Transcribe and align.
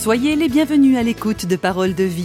Soyez 0.00 0.34
les 0.34 0.48
bienvenus 0.48 0.96
à 0.96 1.02
l'écoute 1.02 1.44
de 1.44 1.56
Paroles 1.56 1.94
de 1.94 2.04
vie. 2.04 2.24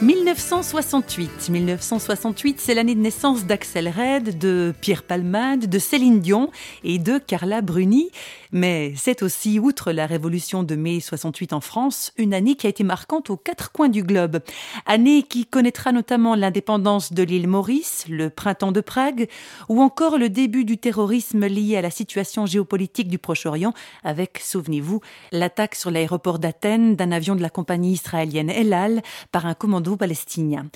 1968. 0.00 1.50
1968, 1.50 2.58
c'est 2.58 2.72
l'année 2.72 2.94
de 2.94 3.00
naissance 3.00 3.44
d'Axel 3.44 3.88
Red, 3.88 4.38
de 4.38 4.72
Pierre 4.80 5.02
Palmade, 5.02 5.68
de 5.68 5.78
Céline 5.78 6.20
Dion 6.20 6.50
et 6.82 6.98
de 6.98 7.18
Carla 7.18 7.60
Bruni. 7.60 8.10
Mais 8.52 8.92
c'est 8.96 9.22
aussi, 9.22 9.58
outre 9.58 9.92
la 9.92 10.06
révolution 10.06 10.62
de 10.62 10.74
mai 10.74 11.00
68 11.00 11.52
en 11.52 11.60
France, 11.60 12.12
une 12.16 12.34
année 12.34 12.56
qui 12.56 12.66
a 12.66 12.70
été 12.70 12.82
marquante 12.82 13.30
aux 13.30 13.36
quatre 13.36 13.70
coins 13.70 13.88
du 13.88 14.02
globe. 14.02 14.40
Année 14.86 15.22
qui 15.22 15.46
connaîtra 15.46 15.92
notamment 15.92 16.34
l'indépendance 16.34 17.12
de 17.12 17.22
l'île 17.22 17.46
Maurice, 17.46 18.04
le 18.08 18.28
printemps 18.30 18.72
de 18.72 18.80
Prague, 18.80 19.28
ou 19.68 19.80
encore 19.80 20.18
le 20.18 20.28
début 20.28 20.64
du 20.64 20.78
terrorisme 20.78 21.46
lié 21.46 21.76
à 21.76 21.82
la 21.82 21.90
situation 21.90 22.46
géopolitique 22.46 23.08
du 23.08 23.18
Proche-Orient, 23.18 23.72
avec, 24.02 24.40
souvenez-vous, 24.42 25.00
l'attaque 25.30 25.76
sur 25.76 25.90
l'aéroport 25.90 26.38
d'Athènes 26.38 26.96
d'un 26.96 27.12
avion 27.12 27.36
de 27.36 27.42
la 27.42 27.50
compagnie 27.50 27.92
israélienne 27.92 28.50
El 28.50 28.72
Al 28.72 29.02
par 29.30 29.46
un 29.46 29.54
commando 29.54 29.96
palestinien. 29.96 30.66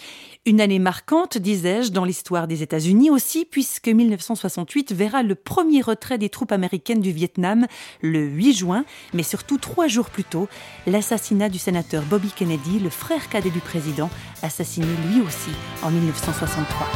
Une 0.47 0.61
année 0.61 0.79
marquante, 0.79 1.39
disais-je, 1.39 1.91
dans 1.91 2.05
l'histoire 2.05 2.47
des 2.47 2.63
États-Unis 2.63 3.11
aussi, 3.11 3.45
puisque 3.45 3.89
1968 3.89 4.93
verra 4.93 5.23
le 5.23 5.35
premier 5.35 5.81
retrait 5.81 6.19
des 6.19 6.29
troupes 6.29 6.53
américaines 6.53 7.01
du 7.01 7.11
Vietnam 7.11 7.64
le 8.01 8.21
8 8.21 8.55
juin, 8.55 8.85
mais 9.13 9.23
surtout 9.23 9.59
trois 9.59 9.89
jours 9.89 10.11
plus 10.11 10.25
tôt, 10.25 10.49
l'assassinat 10.87 11.49
du 11.49 11.59
sénateur 11.59 12.03
Bobby 12.03 12.31
Kennedy, 12.31 12.79
le 12.79 12.91
frère 12.91 13.29
cadet 13.29 13.51
du 13.51 13.61
président, 13.61 14.11
assassiné 14.43 14.87
lui 15.09 15.21
aussi 15.21 15.51
en 15.83 15.91
1963. 15.91 16.87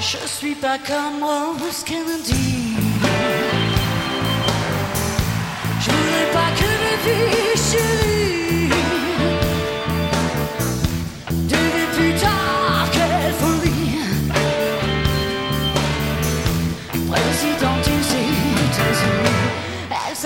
Je 0.00 0.26
suis 0.26 0.54
pas 0.54 0.78
comme 0.78 1.22
Rose 1.22 1.84
Kennedy. 1.84 2.74
Je 5.80 5.90
voulais 5.90 6.32
pas 6.32 6.50
que 6.58 8.09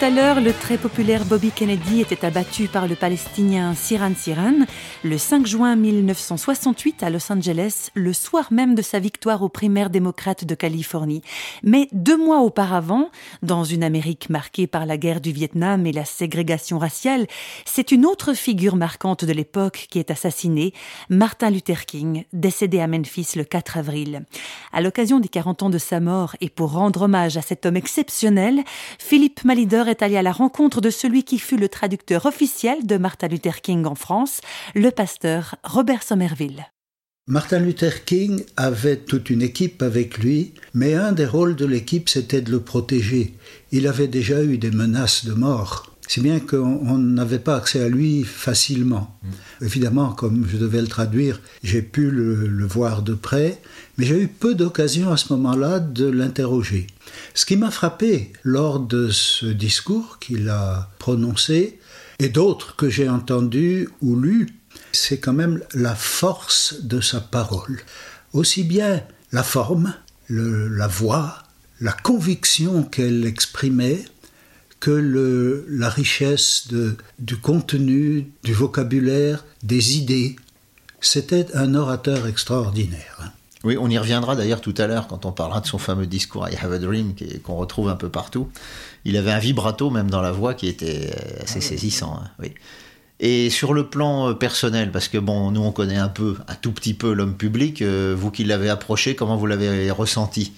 Tout 0.00 0.06
à 0.06 0.10
l'heure, 0.10 0.40
le 0.40 0.54
très 0.54 0.78
populaire 0.78 1.26
Bobby 1.26 1.50
Kennedy 1.50 2.00
était 2.00 2.24
abattu 2.24 2.68
par 2.68 2.88
le 2.88 2.94
Palestinien 2.94 3.74
Siran 3.74 4.12
Siran 4.16 4.64
le 5.04 5.18
5 5.18 5.46
juin 5.46 5.76
1968 5.76 7.02
à 7.02 7.10
Los 7.10 7.30
Angeles, 7.30 7.90
le 7.94 8.14
soir 8.14 8.50
même 8.50 8.74
de 8.74 8.80
sa 8.80 8.98
victoire 8.98 9.42
aux 9.42 9.50
primaires 9.50 9.90
démocrates 9.90 10.46
de 10.46 10.54
Californie. 10.54 11.20
Mais 11.62 11.86
deux 11.92 12.16
mois 12.16 12.40
auparavant, 12.40 13.10
dans 13.42 13.64
une 13.64 13.82
Amérique 13.82 14.30
marquée 14.30 14.66
par 14.66 14.86
la 14.86 14.96
guerre 14.96 15.20
du 15.20 15.32
Vietnam 15.32 15.86
et 15.86 15.92
la 15.92 16.06
ségrégation 16.06 16.78
raciale, 16.78 17.26
c'est 17.66 17.92
une 17.92 18.06
autre 18.06 18.32
figure 18.32 18.76
marquante 18.76 19.26
de 19.26 19.32
l'époque 19.34 19.86
qui 19.90 19.98
est 19.98 20.10
assassinée, 20.10 20.72
Martin 21.10 21.50
Luther 21.50 21.84
King, 21.84 22.24
décédé 22.32 22.80
à 22.80 22.86
Memphis 22.86 23.32
le 23.36 23.44
4 23.44 23.76
avril. 23.76 24.24
À 24.72 24.80
l'occasion 24.80 25.20
des 25.20 25.28
40 25.28 25.64
ans 25.64 25.70
de 25.70 25.78
sa 25.78 26.00
mort 26.00 26.36
et 26.40 26.48
pour 26.48 26.72
rendre 26.72 27.02
hommage 27.02 27.36
à 27.36 27.42
cet 27.42 27.66
homme 27.66 27.76
exceptionnel, 27.76 28.62
Philippe 28.98 29.44
Mali 29.44 29.66
est 29.90 30.02
allé 30.02 30.16
à 30.16 30.22
la 30.22 30.32
rencontre 30.32 30.80
de 30.80 30.90
celui 30.90 31.24
qui 31.24 31.38
fut 31.38 31.56
le 31.56 31.68
traducteur 31.68 32.26
officiel 32.26 32.86
de 32.86 32.96
Martin 32.96 33.28
Luther 33.28 33.60
King 33.60 33.84
en 33.84 33.94
France, 33.94 34.40
le 34.74 34.90
pasteur 34.90 35.56
Robert 35.64 36.02
Somerville. 36.02 36.66
Martin 37.26 37.60
Luther 37.60 38.04
King 38.04 38.42
avait 38.56 38.96
toute 38.96 39.30
une 39.30 39.42
équipe 39.42 39.82
avec 39.82 40.18
lui, 40.18 40.54
mais 40.74 40.94
un 40.94 41.12
des 41.12 41.26
rôles 41.26 41.54
de 41.54 41.66
l'équipe, 41.66 42.08
c'était 42.08 42.40
de 42.40 42.50
le 42.50 42.60
protéger. 42.60 43.34
Il 43.70 43.86
avait 43.86 44.08
déjà 44.08 44.42
eu 44.42 44.58
des 44.58 44.70
menaces 44.70 45.24
de 45.24 45.32
mort 45.32 45.89
si 46.10 46.20
bien 46.20 46.40
qu'on 46.40 46.98
n'avait 46.98 47.38
pas 47.38 47.54
accès 47.54 47.80
à 47.80 47.88
lui 47.88 48.24
facilement. 48.24 49.16
Mm. 49.22 49.64
Évidemment, 49.64 50.10
comme 50.10 50.44
je 50.50 50.56
devais 50.56 50.80
le 50.80 50.88
traduire, 50.88 51.40
j'ai 51.62 51.82
pu 51.82 52.10
le, 52.10 52.66
voir 52.66 53.02
de 53.02 53.14
près, 53.14 53.62
mais 53.96 54.06
j'ai 54.06 54.20
eu 54.20 54.26
peu 54.26 54.56
d'occasion 54.56 55.12
à 55.12 55.16
ce 55.16 55.32
moment-là 55.32 55.78
de 55.78 56.06
l'interroger. 56.06 56.88
Ce 57.34 57.46
qui 57.46 57.56
m'a 57.56 57.70
frappé 57.70 58.32
lors 58.42 58.80
de 58.80 59.08
ce 59.08 59.46
discours 59.46 60.18
qu'il 60.18 60.48
a 60.48 60.90
prononcé, 60.98 61.78
et 62.18 62.28
d'autres 62.28 62.74
que 62.74 62.90
j'ai 62.90 63.08
entendus 63.08 63.88
ou 64.02 64.16
lus, 64.16 64.48
c'est 64.90 65.18
quand 65.18 65.32
même 65.32 65.62
la 65.74 65.94
force 65.94 66.82
de 66.82 67.00
sa 67.00 67.20
parole. 67.20 67.78
Aussi 68.32 68.64
bien 68.64 69.00
la 69.30 69.44
forme, 69.44 69.94
la 70.28 70.88
voix, 70.88 71.44
la 71.80 71.92
conviction 71.92 72.82
qu'elle 72.82 73.24
exprimait, 73.26 74.04
que 74.80 74.90
le, 74.90 75.66
la 75.68 75.88
richesse 75.88 76.68
de, 76.68 76.96
du 77.18 77.36
contenu, 77.36 78.32
du 78.42 78.54
vocabulaire, 78.54 79.44
des 79.62 79.98
idées. 79.98 80.36
C'était 81.00 81.54
un 81.54 81.74
orateur 81.74 82.26
extraordinaire. 82.26 83.32
Oui, 83.62 83.76
on 83.78 83.90
y 83.90 83.98
reviendra 83.98 84.36
d'ailleurs 84.36 84.62
tout 84.62 84.74
à 84.78 84.86
l'heure 84.86 85.06
quand 85.06 85.26
on 85.26 85.32
parlera 85.32 85.60
de 85.60 85.66
son 85.66 85.76
fameux 85.76 86.06
discours 86.06 86.48
I 86.48 86.56
Have 86.56 86.72
a 86.72 86.78
Dream 86.78 87.14
qu'on 87.42 87.56
retrouve 87.56 87.90
un 87.90 87.96
peu 87.96 88.08
partout. 88.08 88.48
Il 89.04 89.18
avait 89.18 89.32
un 89.32 89.38
vibrato 89.38 89.90
même 89.90 90.10
dans 90.10 90.22
la 90.22 90.32
voix 90.32 90.54
qui 90.54 90.66
était 90.66 91.14
assez 91.42 91.60
saisissant. 91.60 92.18
Hein, 92.22 92.30
oui. 92.38 92.54
Et 93.22 93.50
sur 93.50 93.74
le 93.74 93.86
plan 93.86 94.30
euh, 94.30 94.34
personnel, 94.34 94.90
parce 94.90 95.08
que 95.08 95.18
bon, 95.18 95.50
nous 95.50 95.60
on 95.60 95.72
connaît 95.72 95.98
un 95.98 96.08
peu, 96.08 96.36
un 96.48 96.54
tout 96.54 96.72
petit 96.72 96.94
peu 96.94 97.12
l'homme 97.12 97.36
public, 97.36 97.82
euh, 97.82 98.16
vous 98.18 98.30
qui 98.30 98.44
l'avez 98.44 98.70
approché, 98.70 99.14
comment 99.14 99.36
vous 99.36 99.46
l'avez 99.46 99.90
ressenti? 99.90 100.52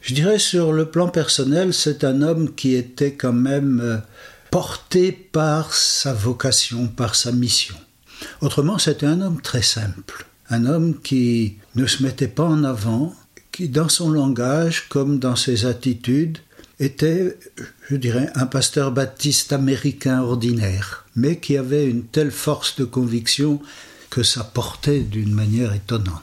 Je 0.00 0.14
dirais 0.14 0.38
sur 0.38 0.72
le 0.72 0.86
plan 0.86 1.08
personnel, 1.08 1.74
c'est 1.74 2.04
un 2.04 2.22
homme 2.22 2.54
qui 2.54 2.74
était 2.74 3.14
quand 3.14 3.32
même 3.32 3.80
euh, 3.80 3.98
porté 4.50 5.12
par 5.12 5.74
sa 5.74 6.12
vocation, 6.12 6.86
par 6.86 7.14
sa 7.14 7.32
mission. 7.32 7.76
Autrement, 8.40 8.78
c'était 8.78 9.06
un 9.06 9.20
homme 9.20 9.40
très 9.40 9.62
simple, 9.62 10.26
un 10.50 10.66
homme 10.66 11.00
qui 11.00 11.56
ne 11.74 11.86
se 11.86 12.02
mettait 12.02 12.28
pas 12.28 12.44
en 12.44 12.64
avant, 12.64 13.14
qui 13.52 13.68
dans 13.68 13.88
son 13.88 14.10
langage 14.10 14.88
comme 14.88 15.18
dans 15.18 15.36
ses 15.36 15.66
attitudes 15.66 16.38
était, 16.80 17.36
je 17.88 17.96
dirais, 17.96 18.30
un 18.34 18.46
pasteur 18.46 18.92
baptiste 18.92 19.52
américain 19.52 20.22
ordinaire, 20.22 21.06
mais 21.16 21.38
qui 21.38 21.56
avait 21.56 21.86
une 21.86 22.04
telle 22.04 22.30
force 22.30 22.76
de 22.76 22.84
conviction 22.84 23.60
que 24.10 24.22
ça 24.22 24.44
portait 24.44 25.00
d'une 25.00 25.32
manière 25.34 25.74
étonnante. 25.74 26.22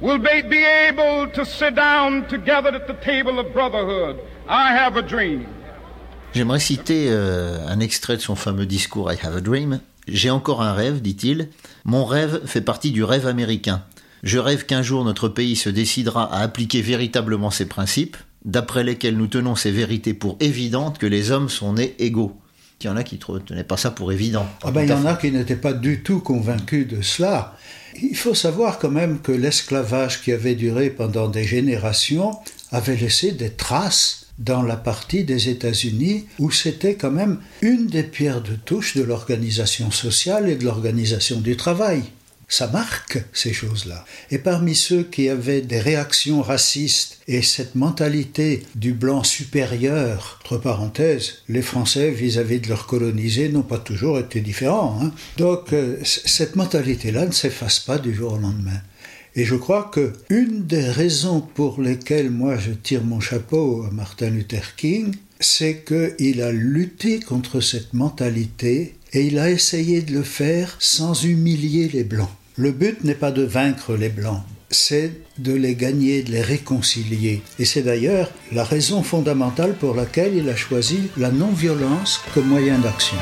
will 0.00 0.18
be, 0.18 0.64
able 0.88 1.28
to 1.32 1.44
sit 1.44 1.74
down 1.74 2.26
together 2.28 2.74
at 2.74 2.86
the 2.86 2.96
table 3.04 3.38
of 3.38 3.52
brotherhood? 3.52 4.16
I 4.48 4.76
have 4.76 4.96
a 4.96 5.02
dream. 5.02 5.46
J'aimerais 6.34 6.60
citer 6.60 7.06
euh, 7.08 7.66
un 7.66 7.80
extrait 7.80 8.16
de 8.16 8.22
son 8.22 8.34
fameux 8.34 8.66
discours 8.66 9.10
I 9.10 9.16
Have 9.22 9.36
a 9.36 9.40
Dream. 9.40 9.80
J'ai 10.06 10.30
encore 10.30 10.62
un 10.62 10.74
rêve, 10.74 11.00
dit-il. 11.00 11.48
Mon 11.84 12.04
rêve 12.04 12.42
fait 12.44 12.60
partie 12.60 12.90
du 12.90 13.02
rêve 13.02 13.26
américain. 13.26 13.82
Je 14.22 14.38
rêve 14.38 14.66
qu'un 14.66 14.82
jour 14.82 15.04
notre 15.04 15.28
pays 15.28 15.56
se 15.56 15.70
décidera 15.70 16.32
à 16.32 16.42
appliquer 16.42 16.82
véritablement 16.82 17.50
ses 17.50 17.66
principes, 17.66 18.16
d'après 18.44 18.84
lesquels 18.84 19.16
nous 19.16 19.28
tenons 19.28 19.54
ces 19.54 19.70
vérités 19.70 20.14
pour 20.14 20.36
évidentes 20.40 20.98
que 20.98 21.06
les 21.06 21.30
hommes 21.30 21.48
sont 21.48 21.74
nés 21.74 21.94
égaux. 21.98 22.36
Il 22.80 22.86
y 22.86 22.88
en 22.90 22.96
a 22.96 23.02
qui 23.02 23.18
ne 23.28 23.38
tenaient 23.38 23.64
pas 23.64 23.78
ça 23.78 23.90
pour 23.90 24.12
évident. 24.12 24.46
Ah 24.62 24.70
ben, 24.70 24.82
il 24.82 24.90
y 24.90 24.92
en 24.92 25.06
a 25.06 25.14
qui 25.14 25.30
n'étaient 25.30 25.56
pas 25.56 25.72
du 25.72 26.02
tout 26.02 26.20
convaincus 26.20 26.86
de 26.86 27.00
cela. 27.00 27.56
Il 28.02 28.16
faut 28.16 28.34
savoir 28.34 28.78
quand 28.78 28.90
même 28.90 29.20
que 29.20 29.32
l'esclavage 29.32 30.22
qui 30.22 30.30
avait 30.32 30.54
duré 30.54 30.90
pendant 30.90 31.28
des 31.28 31.44
générations 31.44 32.36
avait 32.70 32.96
laissé 32.96 33.32
des 33.32 33.50
traces 33.50 34.26
dans 34.38 34.62
la 34.62 34.76
partie 34.76 35.24
des 35.24 35.48
États-Unis 35.48 36.26
où 36.38 36.50
c'était 36.50 36.96
quand 36.96 37.10
même 37.10 37.40
une 37.62 37.86
des 37.86 38.02
pierres 38.02 38.42
de 38.42 38.54
touche 38.54 38.94
de 38.94 39.02
l'organisation 39.02 39.90
sociale 39.90 40.50
et 40.50 40.56
de 40.56 40.64
l'organisation 40.64 41.40
du 41.40 41.56
travail. 41.56 42.02
Ça 42.48 42.68
marque 42.68 43.18
ces 43.32 43.52
choses-là. 43.54 44.04
Et 44.30 44.38
parmi 44.38 44.74
ceux 44.74 45.02
qui 45.02 45.28
avaient 45.28 45.62
des 45.62 45.80
réactions 45.80 46.42
racistes 46.42 47.15
et 47.28 47.42
cette 47.42 47.74
mentalité 47.74 48.62
du 48.74 48.92
blanc 48.92 49.24
supérieur, 49.24 50.38
entre 50.44 50.58
parenthèses, 50.58 51.42
les 51.48 51.62
Français 51.62 52.10
vis-à-vis 52.10 52.60
de 52.60 52.68
leurs 52.68 52.86
colonisés 52.86 53.48
n'ont 53.48 53.62
pas 53.62 53.78
toujours 53.78 54.18
été 54.18 54.40
différents. 54.40 54.98
Hein. 55.02 55.12
Donc 55.36 55.72
euh, 55.72 55.98
cette 56.04 56.54
mentalité-là 56.54 57.26
ne 57.26 57.32
s'efface 57.32 57.80
pas 57.80 57.98
du 57.98 58.14
jour 58.14 58.34
au 58.34 58.38
lendemain. 58.38 58.80
Et 59.34 59.44
je 59.44 59.56
crois 59.56 59.90
que 59.92 60.12
une 60.30 60.66
des 60.66 60.88
raisons 60.88 61.40
pour 61.40 61.82
lesquelles 61.82 62.30
moi 62.30 62.56
je 62.56 62.70
tire 62.70 63.04
mon 63.04 63.20
chapeau 63.20 63.84
à 63.86 63.90
Martin 63.90 64.30
Luther 64.30 64.76
King, 64.76 65.14
c'est 65.40 65.84
qu'il 65.84 66.40
a 66.40 66.52
lutté 66.52 67.20
contre 67.20 67.60
cette 67.60 67.92
mentalité 67.92 68.96
et 69.12 69.26
il 69.26 69.38
a 69.38 69.50
essayé 69.50 70.00
de 70.00 70.12
le 70.12 70.22
faire 70.22 70.76
sans 70.78 71.24
humilier 71.24 71.90
les 71.92 72.04
Blancs. 72.04 72.30
Le 72.56 72.72
but 72.72 73.04
n'est 73.04 73.14
pas 73.14 73.32
de 73.32 73.42
vaincre 73.42 73.94
les 73.94 74.08
Blancs, 74.08 74.42
c'est 74.70 75.12
de 75.38 75.52
les 75.52 75.74
gagner, 75.74 76.22
de 76.22 76.32
les 76.32 76.42
réconcilier. 76.42 77.42
Et 77.58 77.64
c'est 77.64 77.82
d'ailleurs 77.82 78.30
la 78.52 78.64
raison 78.64 79.02
fondamentale 79.02 79.74
pour 79.74 79.94
laquelle 79.94 80.34
il 80.34 80.48
a 80.48 80.56
choisi 80.56 81.08
la 81.16 81.30
non-violence 81.30 82.20
comme 82.34 82.46
moyen 82.46 82.78
d'action. 82.78 83.16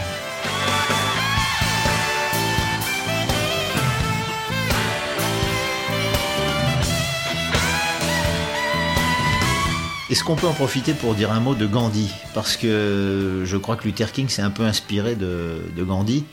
Est-ce 10.10 10.22
qu'on 10.22 10.36
peut 10.36 10.46
en 10.46 10.52
profiter 10.52 10.92
pour 10.92 11.14
dire 11.14 11.32
un 11.32 11.40
mot 11.40 11.54
de 11.54 11.66
Gandhi? 11.66 12.08
Parce 12.34 12.56
que 12.56 13.42
je 13.44 13.56
crois 13.56 13.76
que 13.76 13.84
Luther 13.84 14.12
King 14.12 14.28
s'est 14.28 14.42
un 14.42 14.50
peu 14.50 14.62
inspiré 14.62 15.16
de, 15.16 15.58
Gandhi, 15.76 16.24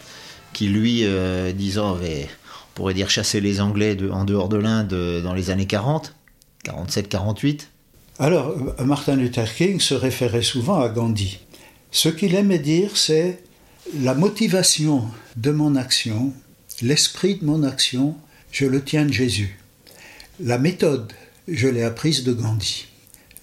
qui 0.54 0.68
lui, 0.68 1.02
euh, 1.04 1.52
disant, 1.52 1.98
pourrait 2.82 2.94
dire, 2.94 3.10
chassé 3.10 3.42
les 3.42 3.62
Anglais 3.62 3.98
en 4.12 4.26
dehors 4.26 4.50
de 4.50 4.58
l'Inde 4.58 5.22
dans 5.24 5.34
les 5.34 5.50
années 5.50 5.68
40, 5.68 6.16
47-48. 6.66 7.68
Alors, 8.20 8.56
Martin 8.84 9.16
Luther 9.16 9.54
King 9.54 9.80
se 9.80 9.94
référait 9.94 10.42
souvent 10.42 10.82
à 10.82 10.90
Gandhi. 10.90 11.40
Ce 11.92 12.10
qu'il 12.10 12.36
aimait 12.36 12.60
dire, 12.60 12.98
c'est 12.98 13.44
la 14.00 14.14
motivation 14.14 15.06
de 15.38 15.52
mon 15.52 15.76
action, 15.76 16.34
l'esprit 16.82 17.36
de 17.36 17.46
mon 17.46 17.64
action, 17.64 18.16
je 18.52 18.66
le 18.66 18.84
tiens 18.84 19.06
de 19.06 19.14
Jésus. 19.14 19.60
La 20.40 20.58
méthode, 20.58 21.14
je 21.48 21.68
l'ai 21.68 21.84
apprise 21.84 22.24
de 22.24 22.34
Gandhi 22.34 22.88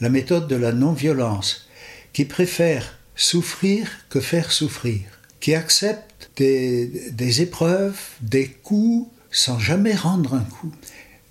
la 0.01 0.09
méthode 0.09 0.49
de 0.49 0.57
la 0.57 0.73
non-violence, 0.73 1.69
qui 2.13 2.25
préfère 2.25 2.99
souffrir 3.17 3.89
que 4.09 4.21
faire 4.21 4.53
souffrir, 4.53 5.01
qui 5.41 5.55
accepte 5.55 6.31
des, 6.37 7.43
épreuves, 7.43 7.99
des 8.21 8.49
coups, 8.49 9.11
sans 9.31 9.59
jamais 9.59 9.95
rendre 9.95 10.35
un 10.35 10.45
coup, 10.45 10.73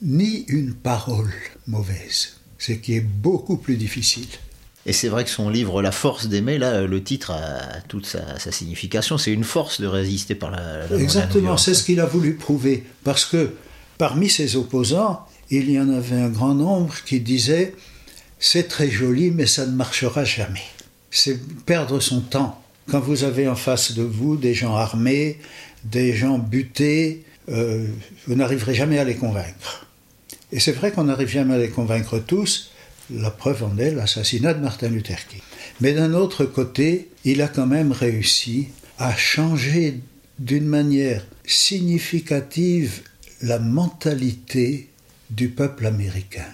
ni 0.01 0.45
une 0.47 0.73
parole 0.73 1.33
mauvaise, 1.65 2.37
ce 2.57 2.71
qui 2.71 2.95
est 2.95 3.01
beaucoup 3.01 3.57
plus 3.57 3.77
difficile. 3.77 4.27
Et 4.85 4.93
c'est 4.93 5.09
vrai 5.09 5.25
que 5.25 5.29
son 5.29 5.49
livre 5.49 5.81
La 5.81 5.91
force 5.91 6.27
d'aimer, 6.27 6.57
là, 6.57 6.83
le 6.83 7.03
titre 7.03 7.31
a 7.31 7.81
toute 7.89 8.05
sa, 8.05 8.39
sa 8.39 8.53
signification. 8.53 9.17
C'est 9.17 9.33
une 9.33 9.43
force 9.43 9.81
de 9.81 9.87
résister 9.87 10.33
par 10.33 10.49
la. 10.49 10.87
la 10.87 10.97
Exactement, 10.97 11.57
c'est 11.57 11.73
ce 11.73 11.83
qu'il 11.83 11.99
a 11.99 12.05
voulu 12.05 12.35
prouver. 12.35 12.85
Parce 13.03 13.25
que 13.25 13.53
parmi 13.97 14.29
ses 14.29 14.55
opposants, 14.55 15.25
il 15.49 15.69
y 15.69 15.77
en 15.77 15.89
avait 15.89 16.15
un 16.15 16.29
grand 16.29 16.55
nombre 16.55 16.95
qui 17.05 17.19
disaient 17.19 17.75
c'est 18.39 18.67
très 18.67 18.89
joli, 18.89 19.31
mais 19.31 19.45
ça 19.45 19.65
ne 19.65 19.71
marchera 19.71 20.23
jamais. 20.23 20.63
C'est 21.11 21.39
perdre 21.65 21.99
son 21.99 22.21
temps. 22.21 22.61
Quand 22.89 22.99
vous 22.99 23.25
avez 23.25 23.47
en 23.49 23.55
face 23.55 23.93
de 23.93 24.03
vous 24.03 24.37
des 24.37 24.53
gens 24.53 24.75
armés, 24.75 25.39
des 25.83 26.15
gens 26.15 26.37
butés, 26.37 27.25
euh, 27.49 27.85
vous 28.27 28.35
n'arriverez 28.35 28.75
jamais 28.75 28.99
à 28.99 29.03
les 29.03 29.15
convaincre. 29.15 29.87
Et 30.51 30.59
c'est 30.59 30.71
vrai 30.71 30.91
qu'on 30.91 31.05
n'arrive 31.05 31.29
jamais 31.29 31.55
à 31.55 31.57
les 31.57 31.69
convaincre 31.69 32.19
tous. 32.19 32.71
La 33.09 33.31
preuve 33.31 33.63
en 33.63 33.77
est 33.77 33.91
l'assassinat 33.91 34.53
de 34.53 34.61
Martin 34.61 34.89
Luther 34.89 35.27
King. 35.27 35.41
Mais 35.79 35.93
d'un 35.93 36.13
autre 36.13 36.45
côté, 36.45 37.09
il 37.23 37.41
a 37.41 37.47
quand 37.47 37.67
même 37.67 37.91
réussi 37.91 38.69
à 38.97 39.15
changer 39.15 40.01
d'une 40.39 40.65
manière 40.65 41.25
significative 41.45 43.01
la 43.41 43.59
mentalité 43.59 44.89
du 45.29 45.49
peuple 45.49 45.85
américain. 45.85 46.45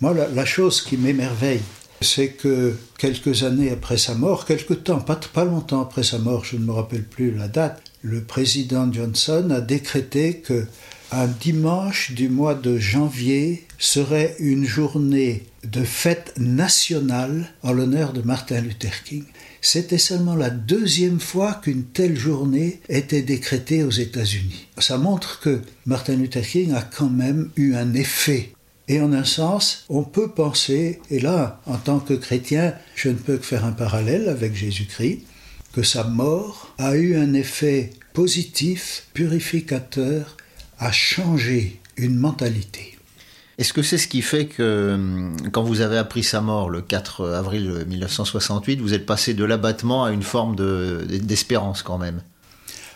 Moi, 0.00 0.14
la, 0.14 0.44
chose 0.44 0.80
qui 0.80 0.96
m'émerveille, 0.96 1.60
c'est 2.00 2.28
que 2.28 2.76
quelques 2.98 3.42
années 3.42 3.70
après 3.70 3.98
sa 3.98 4.14
mort, 4.14 4.44
quelque 4.44 4.74
temps, 4.74 5.00
pas 5.00 5.44
longtemps 5.44 5.82
après 5.82 6.04
sa 6.04 6.18
mort, 6.18 6.44
je 6.44 6.56
ne 6.56 6.64
me 6.64 6.72
rappelle 6.72 7.02
plus 7.02 7.32
la 7.32 7.48
date, 7.48 7.82
le 8.02 8.22
président 8.22 8.92
Johnson 8.92 9.50
a 9.50 9.60
décrété 9.60 10.38
que 10.38 10.66
un 11.10 11.26
dimanche 11.26 12.12
du 12.12 12.28
mois 12.28 12.54
de 12.54 12.78
janvier 12.78 13.64
serait 13.78 14.36
une 14.38 14.66
journée 14.66 15.46
de 15.64 15.82
fête 15.82 16.34
nationale 16.38 17.50
en 17.62 17.72
l'honneur 17.72 18.12
de 18.12 18.20
Martin 18.20 18.60
Luther 18.60 19.02
King. 19.04 19.24
C'était 19.60 19.98
seulement 19.98 20.36
la 20.36 20.50
deuxième 20.50 21.18
fois 21.18 21.54
qu'une 21.54 21.84
telle 21.84 22.16
journée 22.16 22.80
était 22.88 23.22
décrétée 23.22 23.84
aux 23.84 23.90
États-Unis. 23.90 24.66
Ça 24.78 24.98
montre 24.98 25.40
que 25.40 25.62
Martin 25.86 26.16
Luther 26.16 26.46
King 26.46 26.72
a 26.72 26.82
quand 26.82 27.10
même 27.10 27.50
eu 27.56 27.74
un 27.74 27.94
effet 27.94 28.52
et 28.88 29.00
en 29.00 29.12
un 29.12 29.24
sens, 29.24 29.84
on 29.90 30.02
peut 30.02 30.28
penser, 30.28 31.00
et 31.10 31.20
là, 31.20 31.60
en 31.66 31.76
tant 31.76 32.00
que 32.00 32.14
chrétien, 32.14 32.72
je 32.94 33.10
ne 33.10 33.14
peux 33.14 33.36
que 33.36 33.44
faire 33.44 33.66
un 33.66 33.72
parallèle 33.72 34.28
avec 34.30 34.54
Jésus-Christ, 34.54 35.20
que 35.78 35.84
sa 35.84 36.02
mort 36.02 36.74
a 36.78 36.96
eu 36.96 37.16
un 37.16 37.34
effet 37.34 37.90
positif, 38.12 39.04
purificateur, 39.14 40.36
à 40.80 40.90
changer 40.90 41.78
une 41.96 42.16
mentalité. 42.16 42.98
Est-ce 43.58 43.72
que 43.72 43.84
c'est 43.84 43.96
ce 43.96 44.08
qui 44.08 44.22
fait 44.22 44.46
que 44.46 45.30
quand 45.52 45.62
vous 45.62 45.80
avez 45.80 45.96
appris 45.96 46.24
sa 46.24 46.40
mort 46.40 46.68
le 46.68 46.82
4 46.82 47.28
avril 47.28 47.84
1968, 47.86 48.80
vous 48.80 48.92
êtes 48.92 49.06
passé 49.06 49.34
de 49.34 49.44
l'abattement 49.44 50.04
à 50.04 50.10
une 50.10 50.24
forme 50.24 50.56
d'espérance 51.06 51.78
de, 51.78 51.84
quand 51.84 51.98
même? 51.98 52.22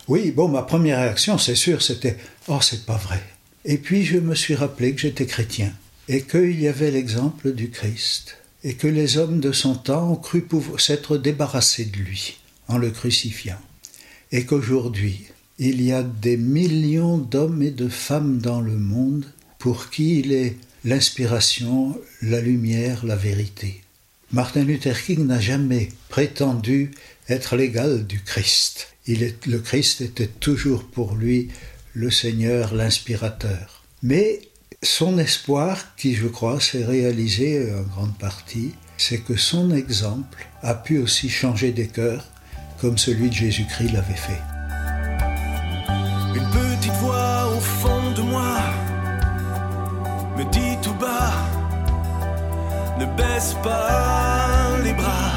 Oui, 0.09 0.33
bon, 0.33 0.49
ma 0.49 0.63
première 0.63 0.99
réaction, 0.99 1.39
c'est 1.39 1.55
sûr, 1.55 1.83
c'était 1.83 2.19
Oh, 2.49 2.59
c'est 2.61 2.85
pas 2.85 2.97
vrai. 2.97 3.23
Et 3.65 3.79
puis 3.79 4.05
je 4.05 4.19
me 4.19 4.35
suis 4.35 4.57
rappelé 4.57 4.93
que 4.93 5.03
j'étais 5.03 5.27
chrétien 5.27 5.73
et 6.09 6.23
qu'il 6.23 6.61
y 6.61 6.67
avait 6.67 6.91
l'exemple 6.91 7.53
du 7.53 7.71
Christ 7.71 8.39
et 8.65 8.75
que 8.75 8.89
les 8.89 9.19
hommes 9.19 9.39
de 9.39 9.53
son 9.53 9.77
temps 9.77 10.11
ont 10.11 10.17
cru 10.17 10.43
pouvoir 10.43 10.81
s'être 10.81 11.17
débarrassés 11.17 11.85
de 11.85 11.99
lui 11.99 12.42
en 12.69 12.79
le 12.79 12.91
crucifiant 12.91 13.61
et 14.31 14.45
qu'aujourd'hui 14.45 15.27
il 15.59 15.83
y 15.83 15.93
a 15.93 16.03
des 16.03 16.37
millions 16.37 17.19
d'hommes 17.19 17.63
et 17.63 17.71
de 17.71 17.89
femmes 17.89 18.39
dans 18.39 18.61
le 18.61 18.77
monde 18.77 19.27
pour 19.59 19.91
qui 19.91 20.19
il 20.21 20.33
est 20.33 20.57
l'inspiration, 20.85 21.97
la 22.23 22.41
lumière, 22.41 23.07
la 23.07 23.17
vérité. 23.17 23.83
Martin 24.33 24.65
Luther 24.65 25.01
King 25.01 25.27
n'a 25.27 25.41
jamais 25.41 25.91
prétendu 26.09 26.91
être 27.29 27.55
l'égal 27.55 28.07
du 28.07 28.21
Christ. 28.21 28.89
Le 29.07 29.59
Christ 29.59 30.01
était 30.01 30.27
toujours 30.27 30.85
pour 30.85 31.15
lui 31.15 31.49
le 31.93 32.11
Seigneur, 32.11 32.75
l'inspirateur. 32.75 33.85
Mais 34.03 34.41
son 34.83 35.19
espoir, 35.19 35.95
qui 35.97 36.15
je 36.15 36.27
crois 36.27 36.61
s'est 36.61 36.85
réalisé 36.85 37.73
en 37.73 37.83
grande 37.83 38.19
partie, 38.19 38.73
c'est 38.97 39.19
que 39.19 39.37
son 39.37 39.73
exemple 39.75 40.49
a 40.63 40.75
pu 40.75 40.99
aussi 40.99 41.29
changer 41.29 41.73
des 41.73 41.89
cœurs, 41.89 42.32
comme 42.83 42.99
celui 42.99 43.29
de 43.29 43.35
Jésus-Christ 43.35 43.93
l'avait 43.93 44.15
fait. 44.15 44.43
Une 46.35 46.51
petite 46.51 46.93
voix 46.95 47.47
au 47.57 47.61
fond 47.61 48.11
de 48.17 48.23
moi 48.23 48.57
me 50.37 50.43
dit 50.51 50.77
tout 50.83 50.95
bas, 50.95 51.33
ne 52.99 53.07
baisse 53.17 53.55
pas 53.63 54.79
les 54.83 54.95
bras. 54.95 55.31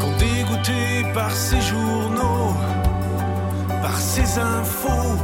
Quand 0.00 0.18
dégoûté 0.18 1.10
par 1.14 1.30
ces 1.30 1.62
journaux, 1.62 2.54
par 3.80 3.98
ces 3.98 4.38
infos, 4.38 5.16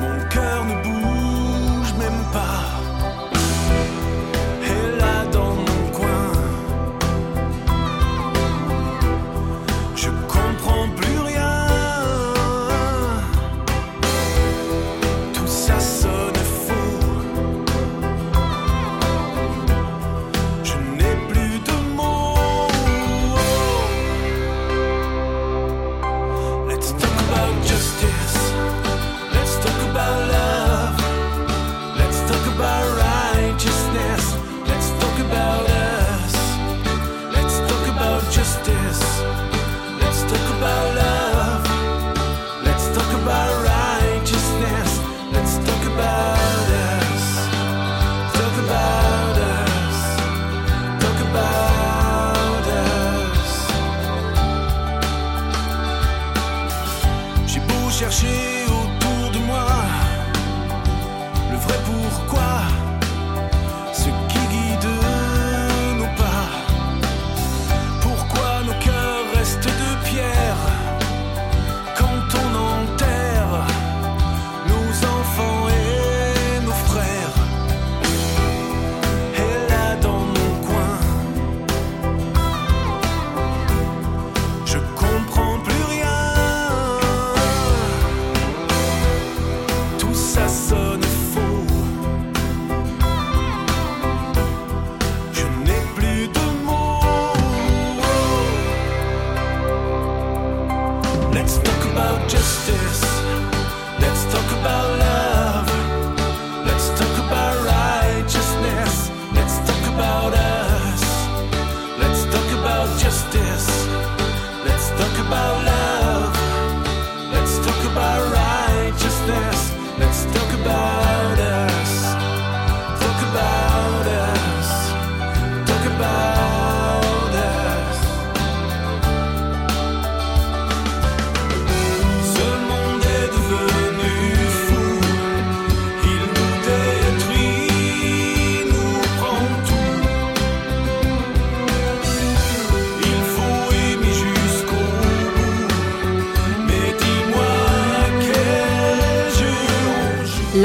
mon 0.00 0.28
cœur 0.28 0.64
ne 0.64 0.82
bouge 0.82 0.99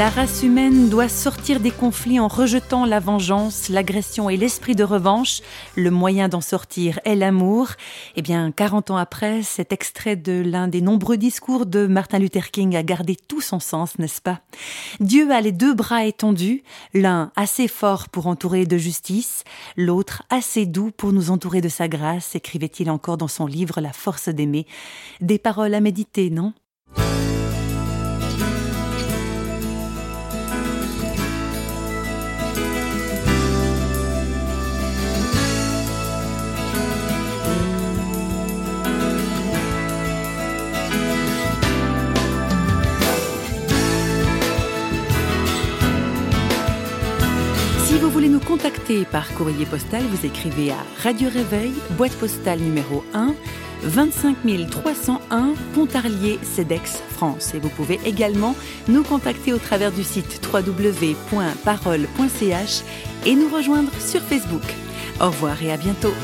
La 0.06 0.12
race 0.12 0.44
humaine 0.44 0.88
doit 0.88 1.08
sortir 1.08 1.58
des 1.58 1.72
conflits 1.72 2.20
en 2.20 2.28
rejetant 2.28 2.86
la 2.86 3.00
vengeance, 3.00 3.68
l'agression 3.68 4.30
et 4.30 4.36
l'esprit 4.36 4.76
de 4.76 4.84
revanche. 4.84 5.40
Le 5.74 5.90
moyen 5.90 6.28
d'en 6.28 6.40
sortir 6.40 7.00
est 7.04 7.16
l'amour. 7.16 7.70
Eh 8.14 8.22
bien, 8.22 8.52
40 8.52 8.92
ans 8.92 8.98
après, 8.98 9.42
cet 9.42 9.72
extrait 9.72 10.14
de 10.14 10.44
l'un 10.46 10.68
des 10.68 10.80
nombreux 10.80 11.16
discours 11.16 11.66
de 11.66 11.88
Martin 11.88 12.20
Luther 12.20 12.52
King 12.52 12.76
a 12.76 12.84
gardé 12.84 13.16
tout 13.16 13.40
son 13.40 13.58
sens, 13.58 13.98
n'est-ce 13.98 14.22
pas? 14.22 14.42
Dieu 15.00 15.28
a 15.32 15.40
les 15.40 15.50
deux 15.50 15.74
bras 15.74 16.04
étendus, 16.04 16.62
l'un 16.94 17.32
assez 17.34 17.66
fort 17.66 18.08
pour 18.08 18.28
entourer 18.28 18.64
de 18.64 18.78
justice, 18.78 19.42
l'autre 19.76 20.22
assez 20.30 20.66
doux 20.66 20.92
pour 20.96 21.12
nous 21.12 21.32
entourer 21.32 21.62
de 21.62 21.68
sa 21.68 21.88
grâce, 21.88 22.36
écrivait-il 22.36 22.90
encore 22.90 23.16
dans 23.16 23.26
son 23.26 23.46
livre 23.46 23.80
La 23.80 23.92
force 23.92 24.28
d'aimer. 24.28 24.68
Des 25.20 25.40
paroles 25.40 25.74
à 25.74 25.80
méditer, 25.80 26.30
non? 26.30 26.52
Par 49.10 49.28
courrier 49.34 49.66
postal, 49.66 50.02
vous 50.02 50.24
écrivez 50.24 50.70
à 50.70 50.76
Radio 51.02 51.28
Réveil, 51.28 51.72
boîte 51.96 52.14
postale 52.14 52.60
numéro 52.60 53.02
1, 53.14 53.34
25 53.82 54.36
301 54.70 55.54
Pontarlier, 55.74 56.38
CEDEX, 56.42 57.02
France. 57.10 57.52
Et 57.54 57.58
vous 57.58 57.70
pouvez 57.70 57.98
également 58.04 58.54
nous 58.88 59.02
contacter 59.02 59.52
au 59.52 59.58
travers 59.58 59.90
du 59.90 60.04
site 60.04 60.40
www.parole.ch 60.52 61.22
et 63.26 63.34
nous 63.34 63.48
rejoindre 63.48 63.90
sur 63.98 64.20
Facebook. 64.20 64.62
Au 65.20 65.26
revoir 65.26 65.60
et 65.62 65.72
à 65.72 65.76
bientôt. 65.76 66.14